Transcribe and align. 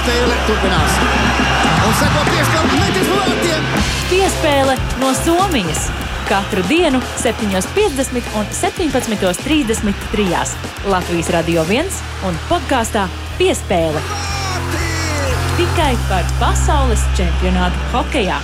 spēle 0.00 0.36
turpinās. 0.48 0.98
Un 1.86 1.96
seko 1.98 2.22
piespēle 2.28 2.76
metis 2.78 3.10
vārtiem. 3.10 3.66
Piespēle 4.10 4.76
no 5.02 5.10
Somijas. 5.18 5.88
Katru 6.30 6.62
dienu, 6.68 7.00
7.50 7.18 8.30
un 8.38 8.46
17.33. 8.54 10.54
Latvijas 10.92 11.32
Radio 11.34 11.66
1 11.66 11.90
un 12.28 12.38
podkāstā 12.48 13.08
Piespēle. 13.40 14.04
Tikai 15.58 15.92
par 16.08 16.24
pasaules 16.40 17.02
čempionātu 17.18 17.90
hokejā. 17.92 18.38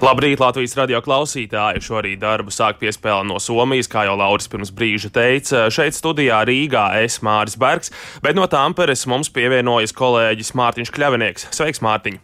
Labrīt, 0.00 0.40
Latvijas 0.40 0.72
radio 0.78 1.02
klausītāji! 1.04 1.82
Šorīt 1.84 2.22
darbu 2.22 2.48
sāk 2.54 2.78
piespēle 2.80 3.26
no 3.28 3.36
Somijas, 3.36 3.88
kā 3.90 4.06
jau 4.08 4.14
Lauris 4.16 4.48
pirms 4.48 4.72
brīža 4.72 5.10
teica. 5.12 5.66
Šeit 5.68 5.92
studijā 5.92 6.40
Rīgā 6.48 6.86
es 7.02 7.18
Māris 7.20 7.58
Bergs, 7.60 7.92
bet 8.24 8.38
no 8.38 8.48
Tamperes 8.48 9.04
mums 9.04 9.28
pievienojas 9.28 9.92
kolēģis 9.92 10.56
Mārtiņš 10.56 10.96
Kļavinieks. 10.96 11.50
Sveiks, 11.52 11.84
Mārtiņ! 11.84 12.16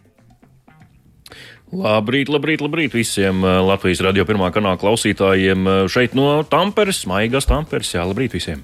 Labrīt, 1.67 2.29
labrīt, 2.31 2.61
labrīt 2.63 2.93
visiem 2.95 3.41
eh, 3.43 3.57
Latvijas 3.59 3.99
radio 4.05 4.23
pirmā 4.23 4.47
kanāla 4.55 4.79
klausītājiem 4.79 5.65
eh, 5.67 5.79
šeit 5.91 6.13
no 6.15 6.39
Tamperes, 6.47 7.01
Maigas 7.11 7.43
Tamperes. 7.49 7.89
Jā, 7.91 8.05
labrīt 8.07 8.37
visiem! 8.37 8.61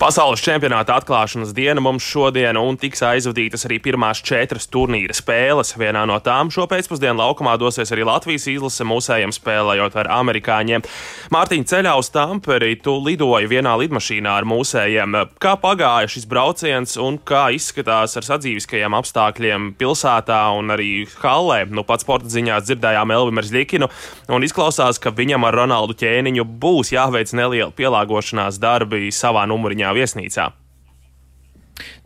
Pasaules 0.00 0.42
čempionāta 0.42 0.96
atklāšanas 0.98 1.52
diena 1.54 1.78
mums 1.84 2.02
šodien 2.02 2.58
un 2.58 2.74
tiks 2.82 3.04
aizvadītas 3.06 3.62
arī 3.68 3.78
pirmās 3.84 4.18
četras 4.26 4.66
turnīra 4.66 5.14
spēles. 5.14 5.70
Vienā 5.78 6.02
no 6.10 6.16
tām 6.18 6.50
šo 6.50 6.66
pēcpusdienu 6.66 7.20
laukumā 7.20 7.54
dosies 7.62 7.94
arī 7.94 8.08
Latvijas 8.08 8.48
izlase 8.50 8.88
mūsējiem 8.90 9.36
spēlējot 9.38 10.00
ar 10.02 10.10
amerikāņiem. 10.16 10.82
Mārtiņa 11.30 11.70
ceļā 11.70 11.94
uz 12.02 12.10
Tamperi 12.10 12.74
tu 12.82 12.96
lidoji 13.06 13.52
vienā 13.54 13.76
lidmašīnā 13.84 14.34
ar 14.40 14.50
mūsējiem. 14.50 15.14
Kā 15.38 15.54
pagāja 15.62 16.10
šis 16.10 16.26
brauciens 16.26 16.98
un 16.98 17.22
kā 17.22 17.46
izskatās 17.54 18.18
ar 18.18 18.26
sadzīviskajiem 18.32 18.98
apstākļiem 18.98 19.72
pilsētā 19.78 20.42
un 20.58 20.74
arī 20.74 20.90
hallē? 21.22 21.62
Nu, 21.70 21.86
pats 21.86 22.02
sporta 22.02 22.31
ziņās 22.32 22.66
dzirdējām 22.68 23.14
Elvimu 23.14 23.44
Zlikinu, 23.46 23.90
un 24.32 24.46
izklausās, 24.46 25.00
ka 25.02 25.14
viņam 25.14 25.48
ar 25.48 25.62
Ronaldu 25.62 25.98
ķēniņu 26.02 26.48
būs 26.62 26.94
jāveic 26.94 27.34
neliela 27.36 27.72
pielāgošanās 27.76 28.60
darbi 28.62 29.12
savā 29.14 29.46
numuriņā 29.50 29.94
viesnīcā. 29.98 30.50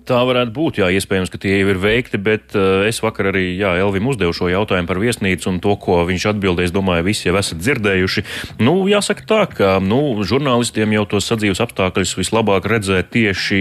Tā 0.06 0.20
varētu 0.22 0.52
būt, 0.54 0.76
jā, 0.78 0.86
iespējams, 0.94 1.32
ka 1.32 1.38
tie 1.42 1.56
jau 1.56 1.70
ir 1.72 1.78
veikti, 1.82 2.18
bet 2.22 2.52
uh, 2.54 2.84
es 2.86 3.00
vakar 3.02 3.32
arī, 3.32 3.56
jā, 3.58 3.72
Elvim 3.82 4.06
uzdevu 4.06 4.30
šo 4.36 4.46
jautājumu 4.52 4.86
par 4.86 5.00
viesnīcu 5.02 5.48
un 5.50 5.56
to, 5.64 5.72
ko 5.82 5.96
viņš 6.06 6.28
atbildēs, 6.30 6.70
domāju, 6.70 7.08
visi 7.08 7.26
jau 7.26 7.34
esat 7.40 7.58
dzirdējuši. 7.58 8.22
Nu, 8.62 8.76
jāsaka 8.86 9.26
tā, 9.26 9.40
ka, 9.50 9.70
nu, 9.82 10.22
žurnālistiem 10.22 10.94
jau 10.94 11.02
tos 11.10 11.26
sadzīves 11.26 11.58
apstākļus 11.64 12.12
vislabāk 12.20 12.68
redzēt 12.70 13.10
tieši, 13.16 13.58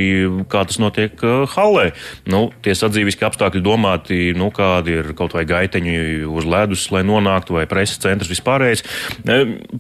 kā 0.52 0.62
tas 0.70 0.78
notiek 0.84 1.18
uh, 1.26 1.48
hallē. 1.56 1.88
Nu, 2.30 2.44
tie 2.62 2.78
sadzīviski 2.78 3.26
apstākļi 3.26 3.64
domāti, 3.66 4.20
nu, 4.38 4.52
kādi 4.54 5.00
ir 5.00 5.12
kaut 5.18 5.34
vai 5.34 5.48
gaiteņi 5.50 5.98
uz 6.30 6.46
ledus, 6.46 6.86
lai 6.94 7.02
nonāktu, 7.10 7.58
vai 7.58 7.66
preses 7.66 7.98
centrs 8.06 8.30
vispārējais. 8.30 8.86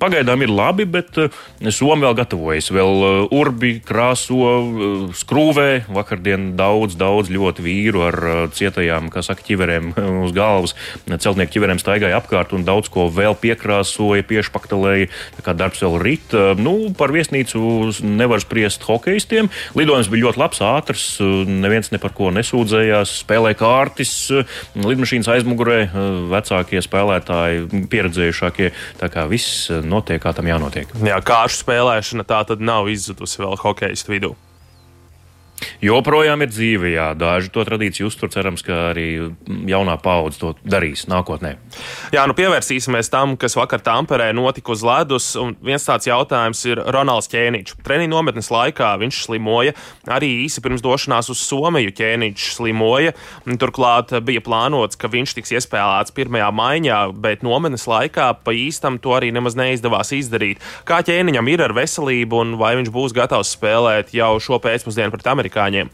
Pagaidām 0.02 0.42
ir 0.42 0.56
labi, 0.56 0.90
bet 0.90 1.22
uh, 1.22 1.30
Somija 1.70 2.10
vēl 2.10 2.20
gatavojas, 2.24 2.74
vēl 2.74 3.30
urbi 3.30 3.76
krāso, 3.86 5.14
skrūvē, 5.14 5.70
vakardien 5.94 6.55
daudz, 6.58 6.98
daudz 7.00 7.32
ļoti 7.34 7.66
vīru 7.66 8.04
ar 8.08 8.18
uh, 8.24 8.42
cietajām, 8.56 9.10
kā 9.14 9.24
saka, 9.26 9.44
ķiverēm 9.46 9.94
uz 10.26 10.34
galvas. 10.36 10.76
Celtnieku 11.06 11.56
ķiverēm 11.56 11.82
staigāja 11.82 12.20
apkārt 12.20 12.56
un 12.56 12.66
daudz 12.68 12.90
ko 12.94 13.08
vēl 13.14 13.38
piekrāsoja, 13.40 14.26
piešpaktelēja. 14.28 15.12
Tā 15.38 15.46
kā 15.46 15.56
darbs 15.58 15.84
vēl 15.84 16.00
rit. 16.04 16.36
Uh, 16.36 16.54
nu, 16.60 16.76
par 16.98 17.14
viesnīcu 17.16 17.92
nevar 18.06 18.44
spriest 18.44 18.86
hokeistiem. 18.88 19.52
Lidojums 19.78 20.12
bija 20.12 20.28
ļoti 20.28 20.42
labs, 20.42 20.64
ātrs. 20.66 21.08
Uh, 21.24 21.44
neviens 21.50 21.92
ne 21.94 22.02
par 22.02 22.16
ko 22.18 22.32
nesūdzējās. 22.36 23.18
Spēlēja 23.26 23.60
kārtis, 23.60 24.14
lidmašīnas 24.78 25.30
aizmugurē, 25.36 25.80
vecākie 26.32 26.82
spēlētāji, 26.84 27.86
pieredzējušākie. 27.92 28.72
Tā 29.02 29.12
kā 29.14 29.26
viss 29.32 29.70
notiek, 29.86 30.22
kā 30.24 30.34
tam 30.36 30.50
jānotiek. 30.50 30.92
Jā, 31.06 31.20
kāršu 31.26 31.64
spēlēšana 31.64 32.28
tā 32.28 32.44
tad 32.50 32.64
nav 32.64 32.90
izzudusi 32.92 33.42
vēl 33.44 33.58
hokeistu 33.62 34.16
vidū. 34.16 34.36
Joprojām 35.84 36.42
ir 36.44 36.50
dzīve, 36.52 36.90
jā, 36.96 37.08
daži 37.18 37.52
to 37.54 37.64
tradīciju 37.68 38.10
uztur. 38.10 38.30
Cerams, 38.34 38.64
ka 38.66 38.90
arī 38.92 39.08
jaunā 39.70 39.96
paudze 40.04 40.40
to 40.42 40.52
darīs 40.68 41.06
nākotnē. 41.08 41.56
Jā, 42.16 42.26
nu 42.28 42.36
pievērsīsimies 42.38 43.12
tam, 43.14 43.36
kas 43.40 43.56
vakar 43.58 43.84
Tamperē 43.86 44.32
notika 44.36 44.74
uz 44.76 44.84
ledus. 44.86 45.30
Un 45.40 45.54
viens 45.64 45.86
tāds 45.86 46.10
jautājums 46.10 46.64
ir 46.68 46.82
Ronalds 46.96 47.30
Ķēniņš. 47.32 47.76
Treniņa 47.86 48.12
nometnes 48.12 48.52
laikā 48.52 48.92
viņš 49.02 49.22
slimoja. 49.28 49.76
Arī 50.12 50.32
īsi 50.44 50.64
pirms 50.66 50.84
došanās 50.84 51.32
uz 51.32 51.44
Somiju 51.46 51.94
ķēniņš 51.96 52.50
slimoja. 52.58 53.16
Turklāt 53.62 54.12
bija 54.26 54.44
plānots, 54.44 55.00
ka 55.00 55.12
viņš 55.12 55.38
tiks 55.38 55.56
iespēlēts 55.56 56.16
pirmajā 56.16 56.50
maiņā, 56.56 57.00
bet 57.22 57.46
nometnes 57.46 57.88
laikā 57.90 58.32
pa 58.44 58.56
īstam 58.56 59.00
to 59.02 59.16
arī 59.16 59.32
nemaz 59.36 59.58
neizdevās 59.60 60.12
izdarīt. 60.18 60.64
Kā 60.88 61.02
ķēniņam 61.06 61.52
ir 61.54 61.66
ar 61.68 61.76
veselību 61.78 62.42
un 62.44 62.56
vai 62.60 62.76
viņš 62.80 62.92
būs 62.94 63.16
gatavs 63.16 63.56
spēlēt 63.56 64.14
jau 64.16 64.34
šo 64.42 64.60
pēcpusdienu 64.64 65.14
pret 65.16 65.32
Ameriku? 65.32 65.45
Amerikāņiem. 65.46 65.90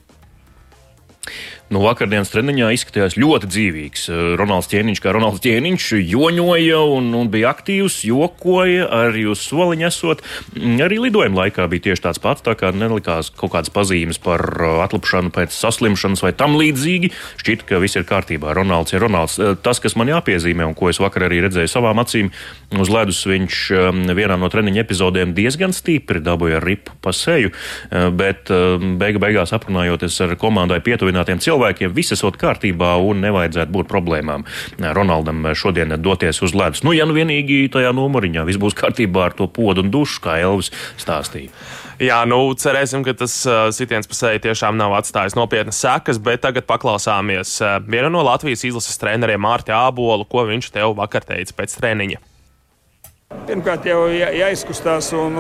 Nu, 1.72 1.80
vakardienas 1.86 2.28
treniņā 2.34 2.68
izskatījās 2.76 3.14
ļoti 3.16 3.48
dzīvīgs. 3.48 4.02
Eh, 4.12 4.22
Ronalds 4.40 4.68
Čieniņš, 4.74 5.00
kā 5.00 5.14
Ronalds 5.16 5.40
Čieniņš, 5.40 5.86
joņoja 6.04 6.82
un, 6.98 7.06
un 7.16 7.30
bija 7.32 7.54
aktīvs, 7.54 8.02
jokoja 8.04 8.90
arī 8.92 9.24
uz 9.32 9.40
soliņa 9.46 9.88
esot. 9.88 10.20
Mm, 10.52 10.82
arī 10.84 10.98
lidojuma 11.06 11.46
laikā 11.46 11.70
bija 11.72 11.86
tieši 11.86 12.04
tāds 12.04 12.20
pats, 12.20 12.44
tā 12.44 12.58
kā 12.60 12.74
nelikās 12.76 13.30
kaut 13.32 13.54
kādas 13.54 13.72
pazīmes 13.72 14.20
par 14.20 14.44
eh, 14.44 14.82
atlapšanu 14.84 15.32
pēc 15.32 15.56
saslimšanas 15.56 16.26
vai 16.26 16.34
tam 16.36 16.58
līdzīgi. 16.60 17.14
Šķiet, 17.40 17.64
ka 17.70 17.80
viss 17.80 17.96
ir 17.96 18.04
kārtībā. 18.10 18.52
Ronalds 18.58 18.92
ir 18.92 19.06
Ronalds. 19.06 19.40
Eh, 19.40 19.56
tas, 19.64 19.80
kas 19.80 19.96
man 19.96 20.12
jāpiezīmē 20.12 20.68
un 20.68 20.76
ko 20.76 20.92
es 20.92 21.00
vakar 21.00 21.30
arī 21.30 21.40
redzēju 21.48 21.72
savām 21.72 22.04
acīm, 22.04 22.34
uz 22.76 22.92
ledus 22.92 23.24
viņš 23.28 23.62
vienā 24.16 24.36
no 24.40 24.52
treniņa 24.52 24.84
epizodēm 24.84 25.32
diezgan 25.38 25.72
stipri 25.76 26.20
dabūja 26.24 26.60
ripu 26.64 26.96
pa 27.04 27.12
seju, 27.16 27.52
bet 28.16 28.50
beigu 28.50 29.20
beigās 29.24 29.52
aprunājoties 29.56 30.18
ar 30.24 30.36
komandai 30.40 30.80
pietuvinātiem 30.84 31.40
cilvēkiem, 31.44 31.61
cilvēkiem 31.62 31.94
viss 31.94 32.16
esot 32.16 32.38
kārtībā 32.42 32.96
un 33.06 33.22
nevajadzētu 33.22 33.72
būt 33.72 33.90
problēmām 33.90 34.46
Ronaldam 34.82 35.46
šodien 35.54 35.94
doties 36.02 36.42
uz 36.42 36.56
ledus. 36.56 36.84
Nu, 36.84 36.94
ja 36.94 37.06
nu 37.06 37.14
vienīgi 37.14 37.70
tajā 37.72 37.92
numuriņā 37.94 38.46
viss 38.48 38.60
būs 38.60 38.76
kārtībā 38.78 39.30
ar 39.30 39.34
to 39.38 39.48
podu 39.48 39.84
un 39.84 39.92
dušu, 39.92 40.22
kā 40.24 40.40
Elvis 40.42 40.72
stāstīja. 40.98 41.52
Jā, 42.02 42.24
nu 42.26 42.50
cerēsim, 42.58 43.04
ka 43.06 43.14
tas 43.14 43.36
uh, 43.46 43.70
sitiens 43.70 44.10
pa 44.10 44.18
seju 44.18 44.42
tiešām 44.42 44.74
nav 44.74 44.96
atstājis 44.98 45.38
nopietnas 45.38 45.78
sekas, 45.78 46.18
bet 46.18 46.42
tagad 46.42 46.66
paklausāmies 46.66 47.60
uh, 47.62 47.78
viena 47.86 48.10
no 48.10 48.24
Latvijas 48.26 48.66
izlases 48.66 48.98
treneriem 48.98 49.44
Mārta 49.44 49.78
Ābolu, 49.84 50.26
ko 50.26 50.48
viņš 50.50 50.72
tev 50.74 50.96
vakar 50.98 51.28
teica 51.30 51.54
pēc 51.62 51.78
treniņa. 51.78 52.24
Pirmkārt, 53.48 53.86
jau 53.88 54.10
jā, 54.12 54.32
jāizkustās 54.34 55.14
un 55.16 55.38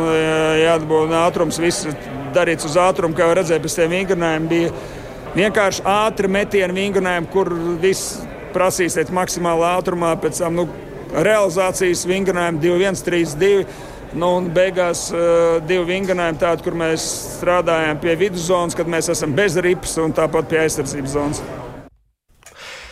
jāatbūvē 0.61 1.17
ātrums. 1.25 1.57
Viss 1.59 1.89
darīts 2.31 2.69
uz 2.69 2.77
ātrumu, 2.79 3.17
kā 3.17 3.33
redzēja 3.35 3.59
pēc 3.65 3.75
tiem 3.81 3.97
vingrinājumiem. 3.97 4.47
Bija 4.47 5.00
vienkārši 5.37 5.85
ātri 5.87 6.29
metienu 6.31 6.75
vingrinājumi, 6.75 7.29
kur 7.31 7.51
viss 7.81 8.19
prasīsiet 8.55 9.13
maksimālā 9.15 9.77
ātrumā, 9.79 10.11
pēc 10.19 10.41
tam 10.43 10.59
nu, 10.59 10.67
realizācijas 11.11 12.03
vingrinājumi 12.09 12.61
2, 12.63 12.75
1, 12.89 13.01
3, 13.07 13.33
2. 13.39 13.65
Nu, 14.11 14.33
un 14.41 14.49
beigās 14.51 15.05
uh, 15.15 15.61
divi 15.63 15.85
vingrinājumi, 15.93 16.39
tādi, 16.41 16.65
kur 16.65 16.75
mēs 16.75 17.05
strādājam 17.37 18.01
pie 18.03 18.17
viduszonas, 18.19 18.75
kad 18.75 18.91
mēs 18.91 19.07
esam 19.13 19.31
bez 19.37 19.55
ripas 19.63 19.95
un 20.03 20.11
tāpat 20.15 20.51
pie 20.51 20.59
aizsardzības 20.65 21.15
zonas. 21.15 21.43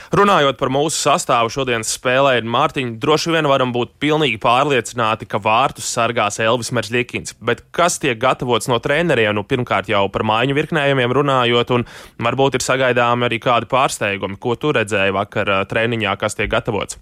Runājot 0.09 0.57
par 0.57 0.71
mūsu 0.73 0.97
sastāvu 0.97 1.51
šodienas 1.53 1.91
spēlē, 1.93 2.39
Mārtiņa, 2.41 2.95
droši 3.01 3.33
vien 3.35 3.45
varam 3.49 3.69
būt 3.75 3.91
pilnīgi 4.01 4.39
pārliecināti, 4.41 5.27
ka 5.29 5.37
vārtus 5.43 5.91
sargās 5.93 6.39
Elvis 6.41 6.71
Meržģikins. 6.73 7.35
Bet 7.45 7.61
kas 7.75 7.99
tiek 8.01 8.17
gatavots 8.17 8.71
no 8.71 8.79
treneriem? 8.81 9.35
Nu, 9.37 9.45
pirmkārt, 9.45 9.91
jau 9.91 10.07
par 10.09 10.25
mājiņu 10.25 10.57
virknējumiem 10.57 11.13
runājot, 11.13 11.75
un 11.77 11.85
varbūt 12.25 12.57
ir 12.57 12.65
sagaidāmi 12.65 13.29
arī 13.29 13.37
kādi 13.43 13.69
pārsteigumi, 13.69 14.41
ko 14.41 14.57
tu 14.57 14.73
redzēji 14.73 15.13
vakar 15.13 15.53
treniņā, 15.69 16.17
kas 16.17 16.39
tiek 16.39 16.49
gatavots. 16.49 16.97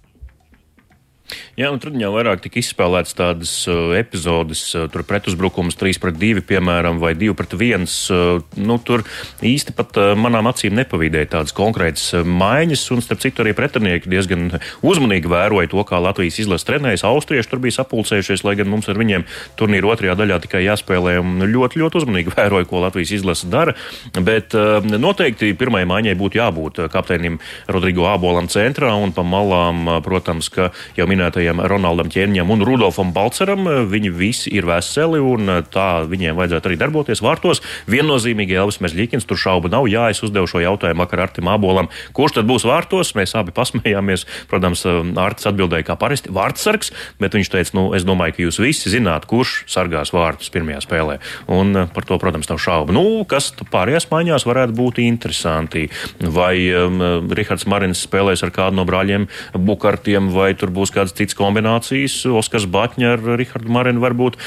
Jā, 1.58 1.72
un 1.74 2.00
jau 2.00 2.10
vairāk 2.14 2.40
tika 2.44 2.60
izspēlēts 2.60 3.16
tādas 3.18 3.50
uh, 3.66 3.90
epizodes, 3.98 4.62
uh, 4.78 4.86
tur 4.92 5.02
pretuzbrukums 5.06 5.76
3 5.78 5.98
pret 6.00 6.18
2, 6.20 6.44
piemēram, 6.46 7.00
vai 7.02 7.12
2 7.18 7.34
pret 7.36 7.56
1. 7.58 7.86
Uh, 8.14 8.44
nu, 8.62 8.78
tur 8.78 9.02
īsti 9.44 9.74
pat 9.76 9.98
uh, 9.98 10.12
manām 10.14 10.48
acīm 10.48 10.76
nepavīdēja 10.78 11.32
tādas 11.34 11.54
konkrētas 11.56 12.04
uh, 12.14 12.22
maiņas, 12.22 12.84
un 12.94 13.02
starp 13.04 13.24
citu 13.24 13.42
arī 13.44 13.56
pretinieki 13.58 14.12
diezgan 14.12 14.54
uzmanīgi 14.86 15.30
vēroja 15.32 15.72
to, 15.72 15.82
kā 15.88 16.00
Latvijas 16.00 16.38
izlases 16.44 16.68
trenējas. 16.68 17.04
Austrieši 17.08 17.50
tur 17.50 17.62
bija 17.64 17.80
sapulcējušies, 17.80 18.46
lai 18.46 18.56
gan 18.62 18.70
mums 18.70 18.88
ar 18.88 19.02
viņiem 19.02 19.26
turnīra 19.58 19.92
otrajā 19.92 20.16
daļā 20.20 20.40
tikai 20.46 20.62
jāspēlē, 20.64 21.18
un 21.20 21.42
ļoti, 21.42 21.82
ļoti 21.82 22.02
uzmanīgi 22.02 22.34
vēroja, 22.38 22.70
ko 22.70 22.84
Latvijas 22.86 23.16
izlase 23.18 23.50
dara. 23.52 23.76
Bet 24.14 24.56
uh, 24.56 24.78
noteikti 24.94 25.52
pirmajai 25.58 25.90
maiņai 25.90 26.16
būtu 26.22 26.40
jābūt 26.40 26.84
kapteinim 26.94 27.42
Rodrigo 27.68 28.08
Ābolam 28.08 28.48
centrā 28.52 28.94
un 28.94 29.12
pa 29.12 29.26
malām, 29.26 29.98
protams, 30.06 30.48
ka 30.54 30.70
jau 30.96 31.04
minēju 31.10 31.17
minētajam 31.18 31.60
Ronaldam 31.66 32.10
Čērņam 32.12 32.50
un 32.54 32.62
Rudolfam 32.66 33.10
Balceram. 33.14 33.66
Viņi 33.90 34.10
visi 34.14 34.52
ir 34.54 34.66
veseli 34.68 35.18
un 35.22 35.50
tā 35.72 36.04
viņiem 36.06 36.38
vajadzētu 36.38 36.70
arī 36.70 36.78
darboties 36.78 37.22
vārtos. 37.24 37.60
Viennozīmīgi 37.90 38.58
Elvis 38.58 38.78
Mežģīkins, 38.84 39.26
tur 39.26 39.40
šaubu 39.40 39.70
nav. 39.72 39.88
Jā, 39.90 40.08
es 40.12 40.22
uzdevu 40.22 40.48
šo 40.50 40.62
jautājumu 40.62 41.02
vakar 41.02 41.24
Artim 41.26 41.50
Abolam. 41.50 41.90
Kurš 42.14 42.38
tad 42.38 42.48
būs 42.48 42.66
vārtos? 42.68 43.14
Mēs 43.18 43.34
abi 43.38 43.54
pasmējāmies. 43.56 44.26
Protams, 44.50 44.84
Artis 45.18 45.48
atbildēja 45.50 45.88
kā 45.90 45.98
parasti 45.98 46.32
vārdsargs, 46.34 46.92
bet 47.18 47.34
viņš 47.34 47.52
teica, 47.54 47.74
nu, 47.78 47.88
es 47.98 48.06
domāju, 48.06 48.36
ka 48.36 48.44
jūs 48.46 48.60
visi 48.62 48.92
zināt, 48.92 49.26
kurš 49.30 49.64
sargās 49.70 50.14
vārtus 50.14 50.52
pirmajā 50.54 50.84
spēlē. 50.86 51.18
Un 51.50 51.84
par 51.94 52.06
to, 52.08 52.20
protams, 52.22 52.50
nav 52.52 52.62
šaubu. 52.62 52.94
Nu, 52.94 53.04
kas 53.28 53.50
pārējās 53.72 54.08
maiņās 54.12 54.46
varētu 54.48 54.76
būt 54.78 55.02
interesanti? 55.02 55.88
Vai 56.22 56.54
um, 56.76 57.02
Rihards 57.34 57.66
Marins 57.70 58.04
spēlēs 58.06 58.44
ar 58.46 58.54
kādu 58.54 58.78
no 58.78 58.86
brāļiem 58.88 59.26
Bukartiem, 59.58 60.30
vai 60.34 60.52
tur 60.58 60.72
būs 60.74 60.92
kādas 61.08 61.16
citas 61.16 61.38
kombinācijas? 61.38 62.26
Oskars 62.28 62.66
Batņa 62.68 63.14
ar 63.16 63.24
Rihardu 63.38 63.72
Marinu 63.72 64.02
varbūt. 64.02 64.38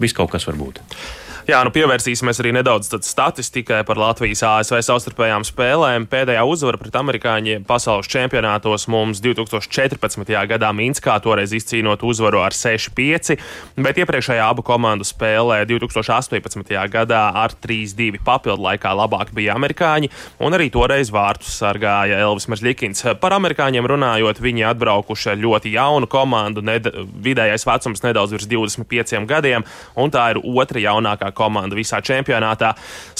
Viss 0.00 0.16
kaut 0.16 0.30
kas 0.32 0.46
var 0.46 0.56
būt. 0.56 0.80
Jā, 1.46 1.60
nu 1.62 1.70
pievērsīsimies 1.70 2.40
arī 2.42 2.50
nedaudz 2.56 2.88
statistikai 3.06 3.84
par 3.86 4.00
Latvijas 4.02 4.40
ASV 4.42 4.80
savstarpējām 4.82 5.44
spēlēm. 5.46 6.08
Pēdējā 6.10 6.40
uzvara 6.42 6.80
pret 6.80 6.96
amerikāņiem 6.98 7.62
pasaules 7.68 8.08
čempionātos 8.10 8.88
mums 8.90 9.20
2014. 9.22 10.32
gadā 10.50 10.70
Minskā 10.74 11.14
toreiz 11.22 11.54
izcīnot 11.54 12.02
uzvaru 12.02 12.40
ar 12.42 12.50
6-5, 12.50 13.36
bet 13.78 14.00
iepriekšējā 14.02 14.42
abu 14.42 14.64
komandu 14.66 15.06
spēlē 15.06 15.60
2018. 15.70 16.72
gadā 16.90 17.20
ar 17.44 17.54
3-2 17.62 18.18
papildu 18.26 18.66
laikā 18.66 18.96
labāk 18.98 19.30
bija 19.38 19.54
amerikāņi, 19.54 20.10
un 20.42 20.58
arī 20.58 20.66
toreiz 20.74 21.14
vārtus 21.14 21.54
sargāja 21.62 22.18
Elvis 22.26 22.48
Mežģikins. 22.50 23.04
Par 23.22 23.38
amerikāņiem 23.38 23.86
runājot, 23.94 24.42
viņi 24.42 24.66
atbraukuši 24.72 25.30
ar 25.36 25.40
ļoti 25.46 25.76
jaunu 25.78 26.10
komandu, 26.10 26.66
ned 26.66 26.90
vidējais 27.22 27.68
vecums 27.70 28.02
nedaudz 28.02 28.34
virs 28.34 28.50
25 28.50 29.22
gadiem, 29.30 29.62
un 29.94 30.10
tā 30.10 30.32
ir 30.34 30.42
otra 30.42 30.82
jaunākā 30.82 31.35
komanda 31.36 31.76
visā 31.76 32.00
čempionātā. 32.04 32.72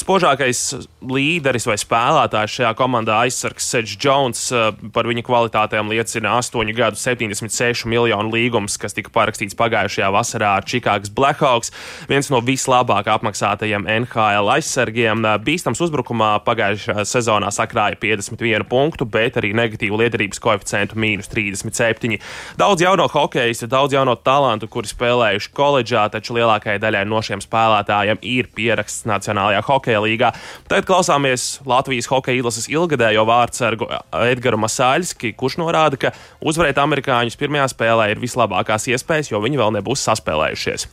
Spožākais 0.07 0.61
līderis 1.03 1.65
vai 1.67 1.75
spēlētājs 1.83 2.53
šajā 2.61 2.69
komandā 2.79 3.17
aizsargs 3.25 3.67
Sedžs 3.73 3.97
Jones 3.99 4.43
eh, 4.55 4.69
par 4.95 5.09
viņa 5.11 5.25
kvalitātēm 5.27 5.89
liecina 5.91 6.37
8 6.39 6.69
gadu 6.79 7.01
76 7.01 7.89
miljonu 7.91 8.31
līgums, 8.31 8.77
kas 8.79 8.95
tika 8.95 9.11
parakstīts 9.11 9.59
pagājušajā 9.59 10.11
vasarā 10.15 10.53
ar 10.61 10.69
Čikāgas 10.71 11.11
Blackhawks, 11.11 11.73
viens 12.07 12.31
no 12.31 12.39
vislabāk 12.39 13.11
apmaksātajiem 13.17 13.89
NHL 14.05 14.53
aizsargiem. 14.55 15.25
Eh, 15.27 15.41
bīstams 15.43 15.83
uzbrukumā 15.89 16.31
pagājušajā 16.47 17.03
sezonā 17.03 17.51
sakrāja 17.51 17.99
51 17.99 18.69
punktu, 18.71 19.11
bet 19.11 19.41
arī 19.43 19.51
negatīvu 19.59 19.99
liederības 20.05 20.39
koeficientu 20.47 21.01
mīnus 21.03 21.33
37. 21.35 22.21
Daudz 22.63 22.87
jauno 22.87 23.09
hokeistu, 23.11 23.67
daudz 23.75 23.99
jauno 23.99 24.15
talantu, 24.15 24.71
kuri 24.71 24.95
spēlējuši 24.95 25.53
koledžā, 25.59 26.07
taču 26.15 26.39
lielākajai 26.39 26.79
daļai 26.87 27.05
no 27.11 27.27
šiem 27.27 27.43
spēlētājiem 27.43 28.23
ir 28.23 28.55
pieraksts 28.55 29.11
Nacionālajā 29.11 29.67
hokeja 29.67 29.96
līgā. 30.05 30.33
Tagad 30.71 30.89
klausāmies 30.89 31.47
Latvijas 31.69 32.09
hokeja 32.11 32.41
izlases 32.41 32.69
ilgadējo 32.73 33.25
vārdsargu 33.29 33.89
Edgara 34.27 34.61
Masāļski, 34.61 35.35
kurš 35.39 35.59
norāda, 35.63 36.01
ka 36.01 36.13
uzvarēt 36.45 36.81
amerikāņus 36.83 37.39
pirmajā 37.41 37.71
spēlē 37.75 38.11
ir 38.13 38.23
vislabākās 38.23 38.89
iespējas, 38.93 39.33
jo 39.33 39.43
viņi 39.45 39.61
vēl 39.63 39.77
nebūs 39.79 40.05
saspēlējušies. 40.09 40.89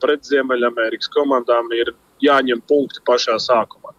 Pret 0.00 0.24
Ziemeļamerikas 0.24 1.10
komandām 1.12 1.68
ir 1.76 1.92
jāņem 2.24 2.62
punkti 2.68 3.02
pašā 3.06 3.36
sākumā. 3.40 3.92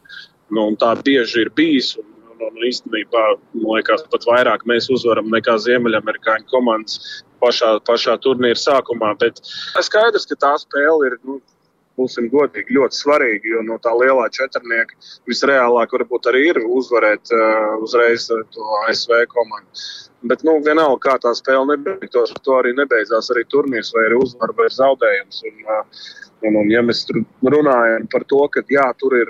Nu, 0.51 0.67
tā 0.79 0.93
bieži 0.99 1.45
ir 1.45 1.51
bijis. 1.55 1.93
Un, 2.01 2.07
un, 2.33 2.45
un 2.49 2.65
īstenībā, 2.67 3.23
man 3.55 3.67
liekas, 3.77 4.03
pat 4.11 4.25
vairāk 4.27 4.65
mēs 4.69 4.89
uzvaram 4.93 5.29
nekā 5.31 5.55
Ziemeļamerikāņu 5.65 6.49
komandas 6.51 7.21
pašā, 7.43 7.75
pašā 7.87 8.17
turnīra 8.23 8.59
sākumā. 8.59 9.13
Bet 9.21 9.41
skaidrs, 9.87 10.27
ka 10.29 10.39
tā 10.45 10.53
spēle 10.61 11.11
ir 11.11 11.17
nu, 11.27 11.39
būsim 11.99 12.29
godīgi, 12.31 12.77
ļoti 12.77 12.99
svarīgi. 12.99 13.55
Jo 13.55 13.65
no 13.67 13.77
tā 13.81 13.93
lielā 13.97 14.27
četrnieka 14.33 14.97
visreālāk 15.29 15.97
varbūt 15.97 16.31
arī 16.31 16.45
ir 16.51 16.61
uzvarēt 16.65 17.33
uh, 17.35 17.75
uzreiz 17.83 18.29
to 18.29 18.71
ASV 18.85 19.25
komandu. 19.33 19.85
Bet, 20.29 20.43
nu, 20.45 20.59
vienalga, 20.61 20.99
kā 21.01 21.15
tā 21.21 21.31
spēle 21.33 21.65
nebeigtos, 21.71 22.33
to 22.45 22.57
arī 22.59 22.75
nebeidzās 22.77 23.31
arī 23.33 23.41
turnīrs, 23.49 23.93
vai 23.95 24.03
arī 24.09 24.19
uzvara, 24.21 24.53
vai 24.57 24.67
zaudējums. 24.69 25.39
Un, 25.49 25.63
uh, 25.65 26.03
Un, 26.41 26.55
un, 26.57 26.69
ja 26.73 26.81
mēs 26.81 27.03
runājam 27.45 28.07
par 28.09 28.23
to, 28.29 28.39
ka 28.53 28.63
jā, 28.73 28.87
tur 28.97 29.13
ir, 29.13 29.29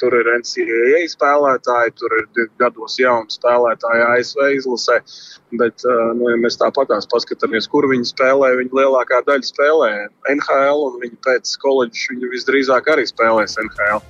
tur 0.00 0.14
ir 0.18 0.30
NCAA 0.40 1.04
spēlētāji, 1.12 1.94
tur 2.00 2.16
ir 2.18 2.48
gados 2.58 2.98
jauni 2.98 3.30
spēlētāji 3.30 4.02
ASV 4.08 4.48
izlasē, 4.56 4.98
bet, 5.60 5.86
nu, 6.18 6.32
ja 6.32 6.40
mēs 6.42 6.58
tāpatās 6.58 7.06
paskatāmies, 7.12 7.70
kur 7.70 7.86
viņi 7.92 8.10
spēlē, 8.10 8.56
viņi 8.58 8.74
lielākā 8.80 9.22
daļa 9.28 9.50
spēlē 9.52 9.92
NHL, 10.34 10.82
un 10.88 10.98
viņi 11.04 11.22
pēc 11.28 11.54
koledžas 11.62 12.10
viņi 12.10 12.34
visdrīzāk 12.34 12.90
arī 12.90 13.06
spēlēs 13.06 13.58
NHL. 13.62 14.02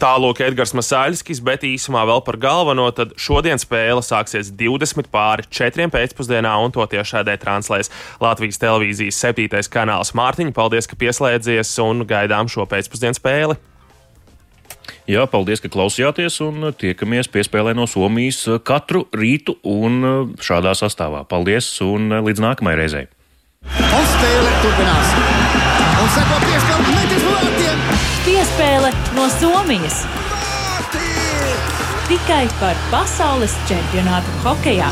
Tālāk 0.00 0.38
Edgars 0.40 0.70
Masāļskis, 0.72 1.42
bet 1.44 1.64
īsumā 1.68 2.06
vēl 2.08 2.22
par 2.24 2.38
galveno. 2.40 2.86
Tad 2.96 3.12
šodien 3.20 3.60
spēle 3.60 4.00
sāksies 4.00 4.48
20 4.56 5.10
pāri 5.12 5.44
4 5.52 5.90
pēcpusdienā, 5.92 6.54
un 6.64 6.72
to 6.72 6.86
tiešādē 6.88 7.34
translēs 7.42 7.92
Latvijas 8.22 8.60
televīzijas 8.62 9.18
7. 9.20 9.60
kanāls 9.68 10.14
Mārtiņa. 10.16 10.54
Paldies, 10.56 10.88
ka 10.88 10.96
pieslēdzies 10.96 11.74
un 11.84 12.06
gaidām 12.08 12.48
šo 12.48 12.64
pēcpusdienu 12.70 13.20
spēli. 13.20 13.58
Jā, 15.10 15.26
paldies, 15.28 15.60
ka 15.60 15.68
klausījāties 15.68 16.40
un 16.46 16.70
tiekamies 16.80 17.28
piespēlē 17.28 17.76
no 17.76 17.84
Somijas 17.90 18.46
katru 18.64 19.04
rītu 19.12 19.58
un 19.68 20.32
šādā 20.40 20.72
sastāvā. 20.80 21.26
Paldies 21.28 21.68
un 21.84 22.08
līdz 22.24 22.46
nākamajai 22.46 22.80
reizei! 22.80 23.04
Un 23.68 24.10
spēle 24.14 24.56
turpinās! 24.64 25.39
No 29.20 29.28
Somijas. 29.28 29.96
Tikai 32.08 32.46
par 32.60 32.76
pasaules 32.90 33.52
čempionātu 33.68 34.32
hokejā. 34.44 34.88